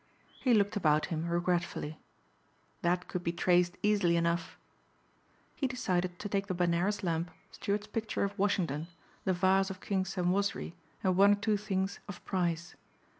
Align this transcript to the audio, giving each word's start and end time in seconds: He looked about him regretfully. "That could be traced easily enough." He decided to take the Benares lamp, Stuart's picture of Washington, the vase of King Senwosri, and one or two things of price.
He 0.39 0.55
looked 0.55 0.75
about 0.75 1.05
him 1.13 1.27
regretfully. 1.29 1.99
"That 2.81 3.07
could 3.07 3.23
be 3.23 3.31
traced 3.31 3.77
easily 3.83 4.17
enough." 4.17 4.57
He 5.53 5.67
decided 5.67 6.17
to 6.17 6.27
take 6.27 6.47
the 6.47 6.55
Benares 6.55 7.03
lamp, 7.03 7.29
Stuart's 7.51 7.85
picture 7.85 8.23
of 8.23 8.39
Washington, 8.39 8.87
the 9.25 9.33
vase 9.33 9.69
of 9.69 9.79
King 9.79 10.03
Senwosri, 10.05 10.73
and 11.03 11.15
one 11.15 11.33
or 11.33 11.35
two 11.35 11.55
things 11.55 11.99
of 12.07 12.25
price. 12.25 12.73